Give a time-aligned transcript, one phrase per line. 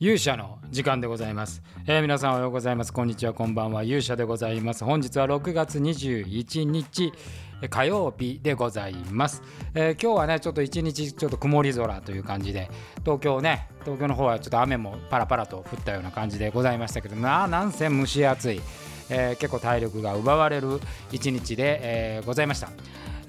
[0.00, 2.92] 勇者の時間でございます、えー、皆さんおはようございます。
[2.92, 3.34] こんにちは。
[3.34, 3.82] こんばんは。
[3.82, 4.84] 勇者でございます。
[4.84, 7.12] 本日は6月21日
[7.68, 9.42] 火曜日でございます、
[9.74, 18.60] えー、今日はねちょっと一日ちょっと曇り空という感じで東京ね東京の方はちょっと雨もパラパラと降ったような感じでございましたけどまあなんせ蒸し暑い、
[19.10, 20.80] えー、結構体力が奪われる
[21.10, 22.70] 一日で、えございました。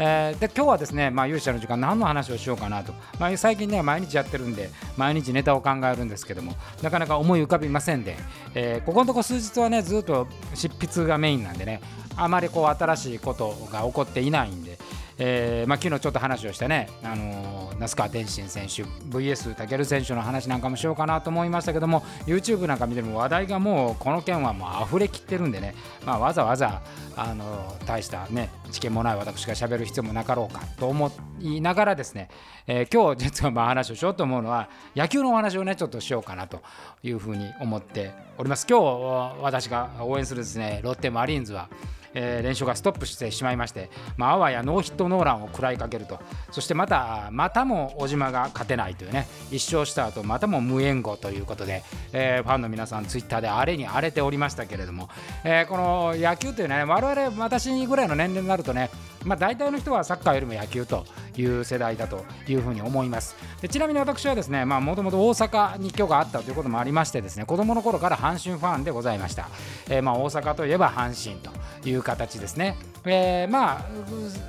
[0.01, 8.15] えー、で今日はですね、まあ、勇者の時間何の話をしようかなと、まあ、最近ね毎日やってるんで毎日ネタを考えるんですけどもなかなか思い浮かびませんで、
[8.55, 11.81] えー、ここのとこ数日はねずっと執筆がメインなんでね
[12.15, 14.77] あまりこう新しいことが起こっていないんで、
[15.21, 26.81] えーまあ、昨日ちょっと話をしたね、あのー、那須川天心選手 VS 武尊選手の話なんかもしようかなと思いましたけども YouTube なんか見ても話題がもうこの件はもう溢れきってるんでね、まあ、わざわざ、
[27.17, 31.11] あのー、大したね知見もない私がしゃべる必要もなかろうかと思
[31.41, 32.29] いながらですね、
[32.65, 36.61] えー、今日実はまあ話をしようと思うのは野球のお話をねちょっとしようかなと
[37.03, 38.65] いうふうに思っております。
[38.69, 41.67] 今日私が応援するですねロッテマリーンズは
[42.13, 46.19] えー、連勝がストップしてしまいまして、まあ、あわやノーヒットノーランを食らいかけると。
[46.51, 49.27] そしてまたまたも小島が勝てないというね。
[49.51, 55.09] 1勝した後またも無援護ということで、えー、ファンの皆さんツイッターで荒れに荒れておりましたけれども、
[55.43, 58.89] えー、この野球というね我々私ぐらいの年齢になるとね
[59.25, 61.05] まあ、大体の人はサッカーよりも野球と
[61.39, 63.35] いう世代だというふうに思います。
[63.61, 69.49] でちなみに私はですねもともと大阪に今日があったということもありましてですね子供の頃から阪神ファンでございました、
[69.89, 71.51] えー、まあ大阪といえば阪神と
[71.87, 73.85] いう形ですね、えー、まあ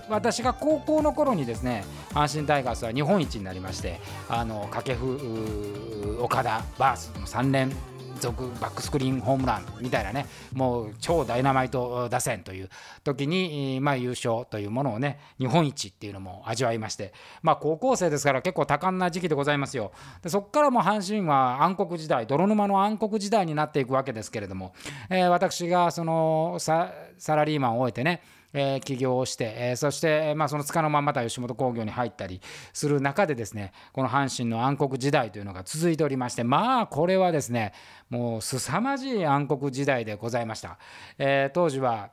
[0.08, 7.72] 私が高校の頃にですね阪神タイガースは日本一になりましてあの掛布岡田バースの3連
[8.20, 12.68] 続バックスクリーンホームランみたいなねもう超ダイナマイト打線という
[13.02, 19.92] 時に、まあ、優勝というものをね日本一っていうのも味わいましてまあ高校生ですから結構多感な時期でございますよ。
[20.22, 24.74] でそこからも阪神は暗黒時代泥沼の暗黒時代になっていくわけですけれども、
[25.08, 26.92] えー、私がそのサ
[27.28, 32.40] ラリーマンを終えてねえ、起業をして、え、そして、まあ、その束の間また吉本興業に入ったり
[32.72, 37.72] する中でですねこの阪神の暗黒時代というのが続いておりましてまあこれはですね
[38.08, 40.78] もう凄まじい暗黒時代でございました。
[41.18, 42.10] え、当時は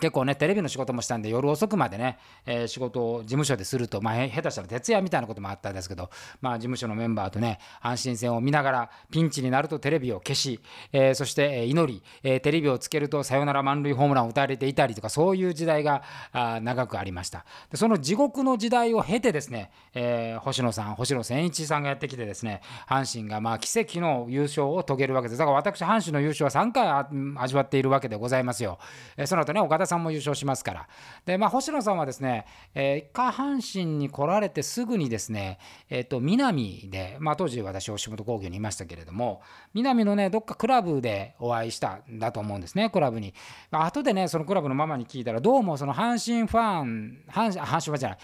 [0.00, 10.60] 結構ねテレビの仕事もしたんで夜遅くまでね、えー、仕事を事務所ですると、まあ、下手したら徹夜みたいなこともあったんですけど、まあ、事務所のメンバーとね阪神戦を見ながらピンチになるとテレビを消し、
[10.92, 17.44] えー、そしてえ祈り、えー、テレビをつけるとサヨナラ満塁ホームランを打たれていたりとかそういう時代があ長くありました。
[17.70, 25.38] でその地獄の時代を経てですね、えー、星野さん星野千一さんがやってきてですね阪神がまあ奇跡の優勝を遂げるわけです。
[25.38, 26.88] だから私阪神の優勝は3回
[27.36, 28.78] 味わっているわけでございますよ、
[29.16, 30.88] えー、その後ね岡田さんも優勝しますから。
[31.26, 35.58] で、まあ、星野さんはですね、えー、下半身に来られてすぐにですね、
[35.90, 39.42] えっ、ー、と、南で、まあ、当時私、吉本興業にいましたけれども、
[39.74, 43.34] 南のね、どっかクラブでお会いしたんだと思うんですね、クラブに。
[43.70, 48.18] まあ、後でね、そのクラブのママに聞いたら、どうもその阪神ファン、阪神、阪神ファンじゃない、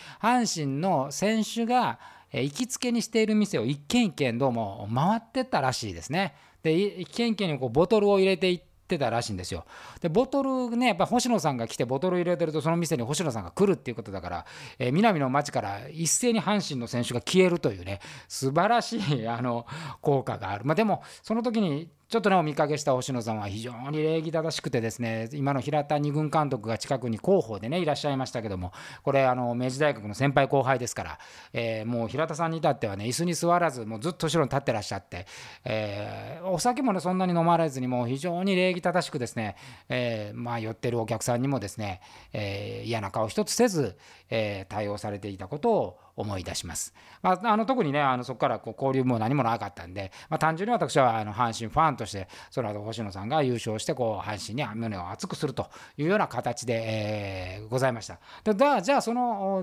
[0.44, 1.98] 阪神の選手が、
[2.32, 6.34] 行きつけにしている店を一軒一軒どうも回ってったらしいですね。
[6.62, 9.64] で一軒一軒にこうボトルを入れていってってたらしいんですよ。
[10.00, 14.46] でボトルねやっぱ星野さんが来てボトル入れてるとその店に星野さんが来るっていうことだから、
[14.78, 19.66] えー、南の町から一斉に阪神の選手が消えるというね素晴らしいあの
[20.00, 20.64] 効果がある。
[20.64, 28.72] まあ、でもその時にちょっとねお見かけした星野さんは非常に礼儀正しくてですね今の平田二軍監督が近くに広報でねいらっしゃいましたけども
[29.02, 31.18] これあの明治大学の先輩後輩ですから、
[31.52, 35.26] えー、もう平田さんに至ってはね椅子に座らずもうずっと後ろに立ってらっしゃって、
[35.64, 39.56] えー、お酒もねそんなに飲まれずにもう非常に礼儀正しくですね、
[39.88, 42.00] えー、まあ寄ってるお客さんにもですね、
[42.32, 43.96] え嫌な顔一つせず、
[44.30, 46.94] え対応されていたことを思い出します。
[47.22, 58.18] まあ、あの特にねあのそこからこう交流も何もなかったんで、まあ、単純に私はあの阪神ファンとしてその後星野さんが優勝してこう阪神に胸を熱くするというような形で、えー、ございました。
[58.44, 59.62] でだじゃあその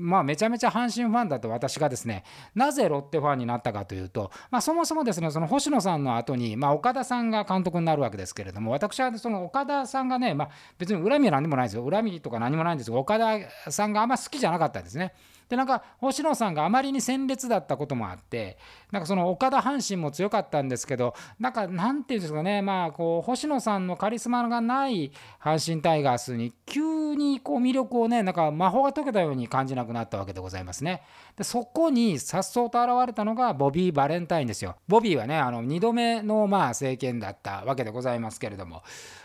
[0.00, 2.24] まあ、めちゃめちゃ阪神ファンだと私がですね
[2.54, 15.12] なぜロッテファンになったかというと、まあ、そもそもですねその星野さんの後に、まあ、岡田さんが監督になるわけですけれども私はその岡田さんがね、まあ、別に恨みは何でもないですよ恨みとか何もないんですが岡田さんがあんま好きじゃなかったんですね。
[15.50, 18.56] でなんか星野さんがあまりに鮮烈だったこともあって
[18.92, 25.10] なんかその岡田阪神も強かったんですけどなんかなんていうんですかねまあこう星野さんのカリスマがない
[25.42, 31.02] 阪神タイガースに急にこう魅力をねなんか魔法が解けたように感じなくなったわけでございますね。
[31.36, 34.76] でそこにさっそうと現れたのがボビー・バレンタインですよ。
[34.86, 38.82] ボビーはねあの2度目のまあ政権だったわけでございますけれども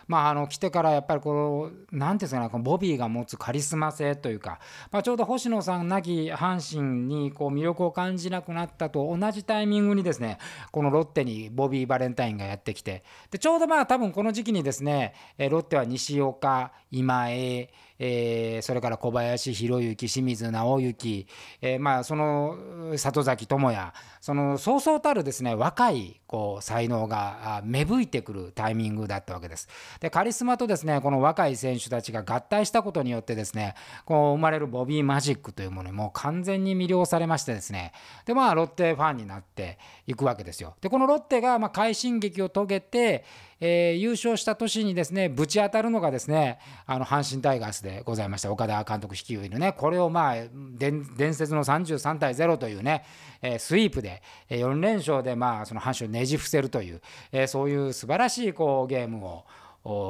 [0.08, 4.60] まあ、あの来てからやっぱりこの何ていうんですかねこのボビーが持つカリスマ性というか、
[4.92, 10.38] まあ、ちょうど星野さん亡き阪神にこう魅力を感じなくなったと同じタイミングにですね
[10.72, 21.28] このロッテにボビー・バレンタインがやってきてでちょうどまあ多分この時期にですねロッテは西岡今江えー、それから小林博之清水直之、
[21.62, 22.58] えー、まあその
[22.98, 29.70] 里崎智也そのそうそうたるですね若いこう才能が芽吹いてくるタイミングだったわけです。
[30.00, 33.76] でカリスマとですねこの若い選手たちが合体したことによってですね
[34.06, 37.94] こう生まれるボビーマジックというものにも完全に魅了されましてですね
[38.26, 39.78] でまあロッテファンになって
[40.08, 40.76] いくわけですよ。
[40.82, 43.24] でこのロッテがまあ快進撃を遂げて
[43.60, 48.52] えー、優勝した年にですねぶち当たるのがですねあの阪神タイガースでございました。
[48.52, 50.36] 岡田監督率いるねこれをまあ
[50.78, 53.04] 伝説の33対0というね、
[53.42, 59.46] えー、スイープで4連勝でまあその阪神をねじ伏せるという、えー、そういう素晴らしいこうゲームを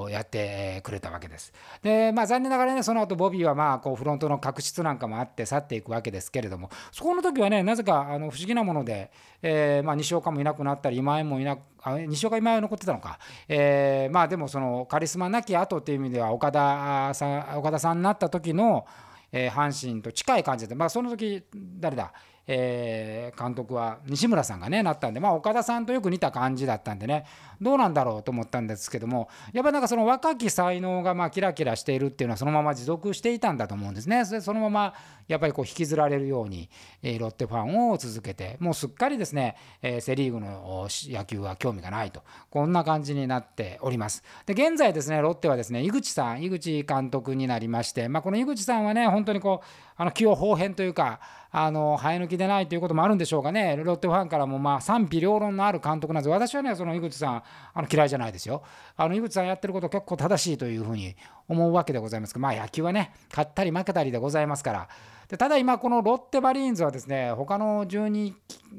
[0.10, 1.52] やってくれたわけです。
[1.82, 9.12] でまあ残念ながらねその後ボビーはまあこうフロントの確執なんかもあって去っていくわけですけれどもそこの時はねなぜかあの不思議なもので、
[9.42, 13.20] えー、まあ西岡もいなくなったり今井もいなあ西岡今井は残ってたのか、
[13.50, 18.86] えー、まあでもそのカリスマなき後っていう意味では岡田さん岡田さんになった時の、
[19.32, 22.14] えー、阪神と近い感じでまあその時誰だ？
[22.48, 27.26] えー、監督は西村さんがねなったんで、まあ、岡田さんとよく似た感じだったんでね
[27.62, 34.26] どうなんだろうと思ったんですけどもやっぱなんかその若き才能がまあキラキラしているっていうのはそのまま持続していたんだと思うんですね。
[34.26, 34.94] それそのまま
[35.28, 36.70] やっぱりこう引きずられるように、
[37.02, 42.22] えー、ロッテファンを続けてもうすっかりですね、えー、セ・リーグの野球は興味がないと
[42.52, 44.24] こんな感じになっております。
[44.46, 49.66] で現在ですねロッテはですね井口さん井口監督になりまして、まあ、この井口さんはね本当にこう
[49.98, 51.20] あの起用方変というか
[51.58, 53.78] あの生え抜きでないということもあるんでしょうかね。
[53.82, 56.30] ロッテファンからもまあ賛否両論のある監督なんです。
[56.30, 57.44] 私はねその井口さん
[57.74, 58.62] あの嫌いじゃないですよ。
[58.98, 61.16] あの井口さんやってること結構正しいというふうに
[61.48, 62.34] 思うわけでございます。
[62.34, 64.90] けどまあ野球はね勝ったり負けたりでございますから。
[65.30, 68.34] でただ今このロッテマリーンズはですね他の12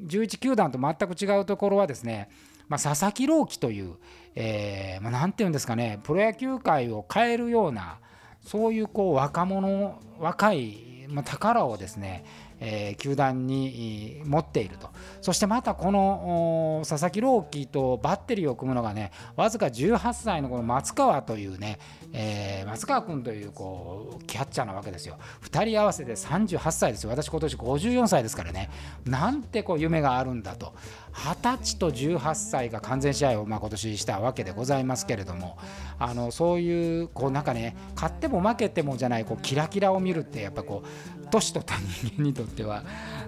[0.07, 2.29] 11球団と全く違うところはですね
[2.69, 3.95] まあ、佐々木朗希という、
[4.35, 7.99] えーまあ、なんていうんですかねプロ野球界を変えるような
[8.43, 12.25] そういうこう若者若い、まあ、宝をですね
[12.61, 14.91] えー、球団に持っていると。
[15.21, 21.79] そしてまたこの佐々木朗希とバッテリーを組むのがねわずか18歳のこの松川というね、
[22.13, 25.19] えー、松川君というこうキャッチャーなわけですよ。
[25.43, 27.11] 2人合わせて38歳ですよ。
[27.11, 28.71] 私今年54歳ですからね。
[29.05, 30.75] なんてこう夢があるんだと。
[31.13, 35.59] 20歳と18歳が完全試合をまあ今年したわけでございますけれども。
[35.99, 42.83] あのそういうこうなんかね勝っても負けてもじゃないこうキラキラを見るってやっぱこう年と他人間にとっては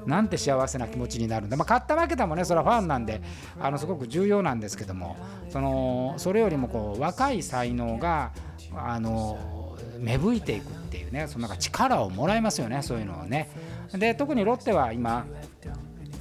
[0.07, 2.45] なんて幸せな気持ちになるんだ、まあ、勝った負けたもね。
[2.45, 3.21] それはファンなんで。
[3.61, 5.17] あのすごく重要なんですけども。
[5.51, 8.33] そのそれよりもこう若い才能が
[8.75, 11.27] あの芽吹いていくっていうね。
[11.29, 12.83] そのなんか力をもらえますよね。
[12.83, 13.51] そういうのをね。
[13.93, 15.27] で特にロッテは今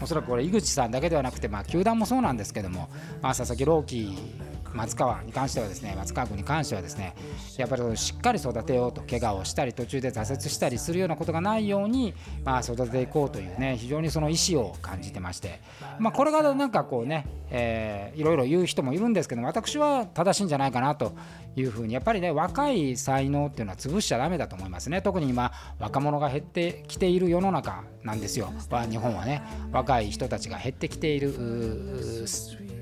[0.01, 2.89] おそらくこれ井口さんだけではなくて、まあ、球団もそうなんですけども、
[3.21, 4.17] まあ、佐々木朗希
[4.77, 7.15] 松川に関してはですね松川君に関してはですね
[7.57, 12.13] やっぱりそのしっかり育てようと怪我をしたり途中で挫折したりするようなことがないように、
[12.45, 15.59] まあ、育てていこうというね非常にその意思を感じてまして、
[15.99, 21.13] まあ、これがなんかこうね、えー、いろいろ言う人もいるんですけど私は正しいんじゃないかなと
[21.55, 25.01] いうふうにやっぱりね若い才能っていうのは潰しちゃだめだと思いますね。
[25.01, 28.53] 特に今若者が減ってきている世の中なんですよ。
[28.89, 29.41] 日本はね
[29.71, 31.33] 若い人たちが減ってきている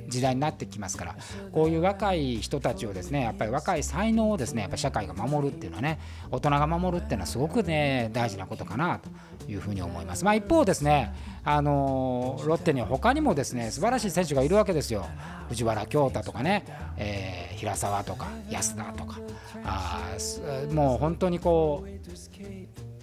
[0.07, 1.15] 時代になってきますから
[1.51, 5.99] こういう若い人たちをですねやっぱり若い才能をですねやっぱ社会が守るっていうのはね
[6.31, 9.09] 大人が守るっていうのはすごくね大事なことかなと
[9.51, 10.25] いうふうに思います。
[10.25, 11.13] まあ、一方ですね
[11.43, 15.05] あのロッテには他にもですね素晴らしい選手がいるわけですよ
[15.49, 16.65] 藤原恭太とかね、
[16.97, 19.19] えー、平沢とか安田とか
[19.63, 20.01] あ
[20.71, 21.95] もう本当にこう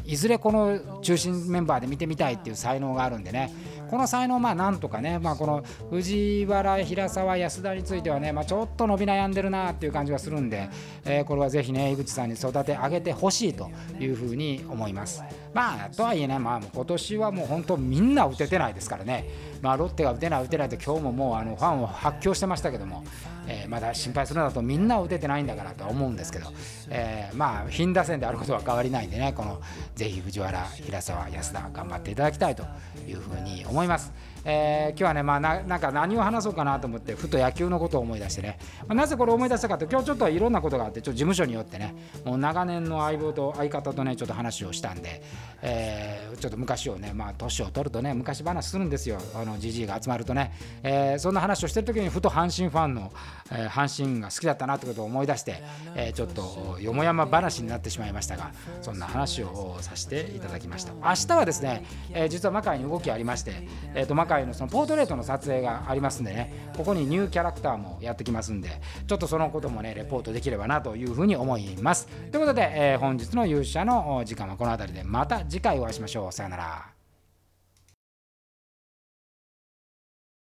[0.05, 3.53] いずれこの中心メンバーで見てみたいっていう才能があるんでね
[3.93, 10.71] この才能まあなんとかね、まあ、この藤原、平沢、安田についてはね、まあ、ちょっと伸び悩んでるなっていう感じがするんで、
[11.05, 13.71] えー、これはぜひね井口さんに育て上げてほしいと
[14.01, 15.23] いうふうに思います。
[15.53, 19.29] まあとはいえね、まあ、今年はもう本当みんな打ててないですからね、
[19.61, 23.05] まあ、ロッテが打てない打てないと今日ももうあのファンを発狂してましたけども、
[23.47, 26.47] えー、まだ心配するんだとみんな打ててないんだからとは思うんですけど、
[26.89, 29.61] えー、まあ貧打線であることは変わりないんでねこの
[29.95, 32.65] ぜひ藤原平沢安田頑張っていただきたいと
[33.07, 33.82] いうふうに思います。
[33.85, 34.32] います。
[34.45, 41.95] えー、今日はね、まあな、なんか何を話そうかなと思ってふと野球のことを思い出してね、まあ、なぜこれを思い出したかと今日ちょっといろんなことがあってちょっと事務所によってね
[42.25, 45.23] もう長年の相棒と相方とねちょっと話をしたんで、
[45.63, 49.19] えー、ちょっと昔をねまあ年を取るとね昔話するんですよ。
[49.35, 53.13] あのじじいが集まるとね、えー、そんな話をしてる時にふと阪神ファンの、
[53.51, 55.63] えー、阪神が好きだったなってことを思い出して、
[55.95, 60.93] えー、ちょっとよもやま話になってしまいましたがそんな話をさせていただきました。
[60.95, 66.71] 明日はですね、えー、実は魔界に動きありまして、えー、と魔界のそのポートレートの撮影がありますんでね。
[66.77, 68.69] ここにニューキャラクターもやってきますんで
[69.07, 72.07] ちょっとそのこともねレポートできればなというふうに思います。
[72.31, 75.05] ということで、えー、本日の勇者の時間はこの辺りで。
[75.05, 76.33] また次回お会いしましょう。
[76.33, 76.92] さよなら。